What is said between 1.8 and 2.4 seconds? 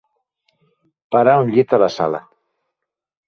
la sala.